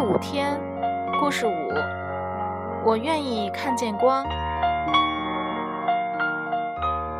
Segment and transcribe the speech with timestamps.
[0.00, 0.58] 第五天，
[1.20, 1.74] 故事五，
[2.86, 4.24] 我愿意看见光。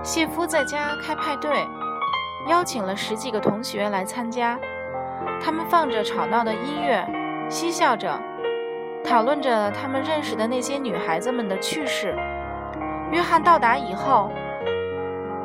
[0.03, 1.69] 谢夫在家开派对，
[2.48, 4.58] 邀请了十几个同学来参加。
[5.44, 7.06] 他们放着吵闹的音乐，
[7.51, 8.19] 嬉笑着，
[9.04, 12.17] 讨论着他们认识的那些女孩子们的趣事。
[13.12, 14.31] 约翰到达以后，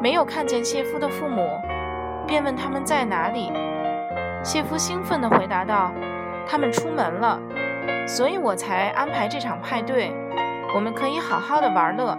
[0.01, 1.59] 没有看见谢夫的父母，
[2.25, 3.51] 便问他们在哪里。
[4.41, 5.91] 谢夫兴奋地回答道
[6.47, 7.39] ：“他们出门了，
[8.07, 10.13] 所以我才安排这场派对。
[10.73, 12.17] 我们可以好好的玩乐。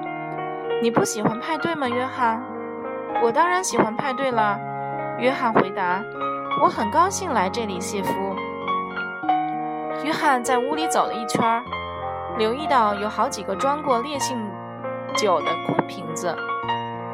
[0.83, 2.43] 你不喜欢派对吗，约翰？
[3.23, 4.59] 我当然喜欢派对了。”
[5.19, 6.03] 约翰回答
[6.63, 8.13] ：“我很高兴来这里。”谢夫。
[10.05, 11.65] 约翰在屋里走了一圈，
[12.37, 14.39] 留意到有好几个装过烈性
[15.17, 16.37] 酒的空瓶子，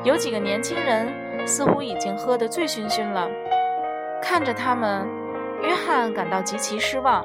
[0.02, 3.28] 有几个年轻人似乎已经喝得醉醺醺了。
[4.20, 5.08] 看着他们，
[5.62, 7.24] 约翰感到极其失望。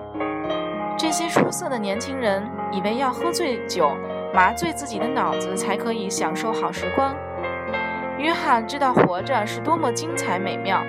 [0.98, 3.92] 这些出色的年轻人以为要喝醉酒，
[4.34, 7.16] 麻醉自己的脑子，才可以享受好时光。
[8.18, 10.82] 约翰知道活着是多么精彩美妙，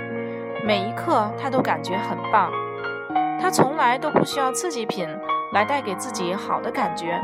[0.65, 2.51] 每一刻他都感觉很棒。
[3.41, 5.09] 他从来都不需要刺激品
[5.53, 7.21] 来带给自己好的感觉。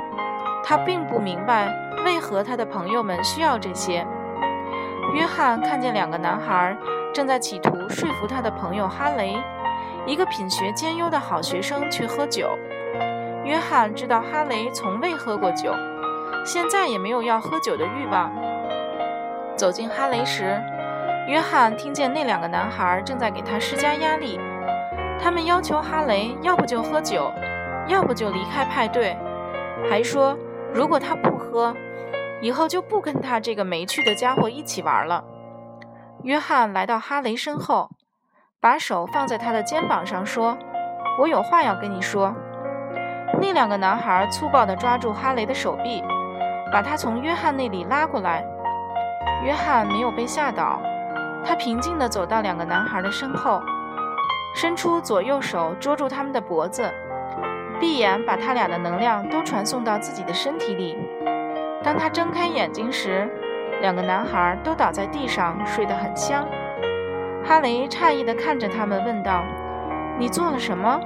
[0.62, 1.69] 他并不明白
[2.05, 4.06] 为何他的朋友们需要这些。
[5.14, 6.77] 约翰看见两个男孩。
[7.14, 9.36] 正在企图说服他的朋友哈雷，
[10.07, 12.59] 一个品学兼优的好学生去喝酒。
[13.45, 15.75] 约翰知道哈雷从未喝过酒，
[16.45, 18.33] 现在也没有要喝酒的欲望。
[19.57, 20.61] 走进哈雷时，
[21.29, 24.41] 约翰听见那两个男孩正在给他施加压力。
[25.21, 27.31] 他们要求哈雷要不就喝酒，
[27.87, 29.17] 要不就离开派对，
[29.89, 30.37] 还说
[30.73, 31.75] 如果他不喝，
[32.43, 35.25] 以后就不跟他这个没趣的家伙一起玩了。
[36.23, 37.91] 约翰来到哈雷身后，
[38.65, 40.57] 把手放在他的肩膀上，说
[41.20, 42.34] ：“我有话要跟你说。”
[43.39, 46.02] 那两个男孩粗暴地抓住哈雷的手臂，
[46.73, 48.42] 把他从约翰那里拉过来。
[49.45, 50.80] 约翰没有被吓倒，
[51.45, 53.61] 他平静地走到两个男孩的身后，
[54.55, 56.91] 伸出左右手捉住他们的脖子，
[57.79, 60.96] 闭眼把他俩的能量都传送到自己的身体里。
[61.83, 63.31] 当他睁开眼睛时，
[63.83, 66.42] 两个男孩都倒在地上，睡得很香。
[67.47, 69.45] 哈雷诧异地看着他们，问道
[70.19, 70.99] ：“你做了什么？”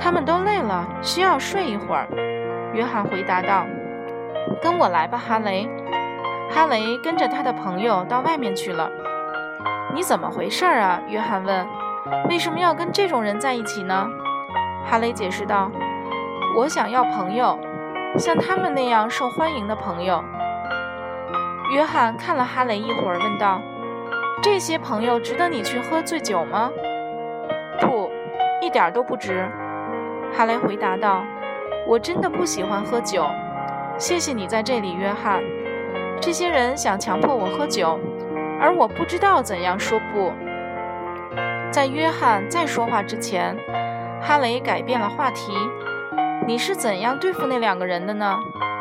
[0.00, 2.08] 他们都累了，需要睡一会儿。
[2.74, 3.64] 约翰回答道
[4.60, 5.68] ：“跟我来吧，哈雷。”
[6.50, 8.90] 哈雷跟着他的朋友到外面去了。
[9.94, 11.66] “你怎么回事啊？”约翰问。
[12.28, 14.08] “为什么要跟这种人在一起呢？”
[14.84, 15.70] 哈雷解释道
[16.56, 17.58] ：“我想要朋友，
[18.18, 20.24] 像他们那样受欢迎的朋友。”
[21.74, 23.60] 约翰看了哈雷一会儿，问道
[24.40, 26.70] ：“这些朋友值得你去喝醉酒吗
[27.80, 28.10] ？”“不，
[28.60, 29.46] 一点都不值。”
[30.32, 31.24] 哈雷回答道。
[31.86, 33.26] “我真的不喜欢喝酒。
[33.98, 35.42] 谢谢你在这里，约翰。
[36.20, 37.98] 这些人想强迫我喝酒，
[38.60, 40.32] 而我不知道怎样说不。”
[41.70, 43.56] 在约翰再说话之前，
[44.20, 45.52] 哈雷改变了话题
[46.46, 48.36] ：“你是怎样对付那两个人的呢？”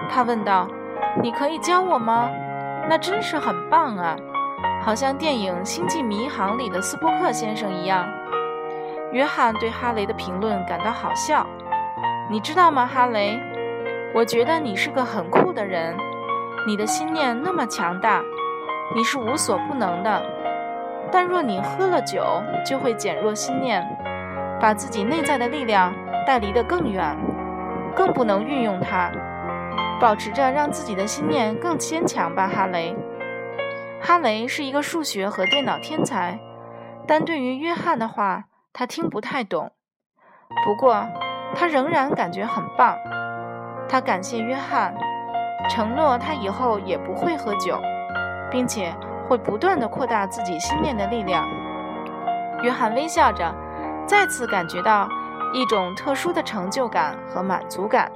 [0.09, 0.67] 他问道。
[1.21, 2.29] “你可以教我吗？”
[2.89, 4.15] 那真是很棒啊，
[4.87, 8.07] 好像电影《星际迷航》里的斯波克先生一样。
[9.11, 11.45] 约翰对哈雷的评论感到好笑。
[12.29, 13.37] 你知道吗，哈雷？
[14.15, 15.93] 我觉得你是个很酷的人。
[16.65, 18.23] 你的心念那么强大，
[18.95, 20.25] 你是无所不能的。
[21.11, 22.23] 但若你喝了酒，
[22.65, 23.85] 就会减弱心念，
[24.57, 25.93] 把自己内在的力量
[26.25, 27.13] 带离得更远，
[27.93, 29.11] 更不能运用它。
[29.99, 32.95] 保持着让自己的心念更坚强吧，哈雷。
[34.01, 36.39] 哈雷是一个数学和电脑天才，
[37.07, 39.71] 但对于约翰的话，他听不太懂。
[40.65, 41.05] 不过，
[41.55, 42.97] 他仍然感觉很棒。
[43.89, 44.95] 他感谢约翰，
[45.69, 47.79] 承诺他以后也不会喝酒，
[48.51, 48.93] 并且
[49.27, 51.47] 会不断地扩大自己心念的力量。
[52.63, 53.53] 约翰微笑着，
[54.05, 55.09] 再次感觉到
[55.53, 58.11] 一种特殊的成就感和满足感。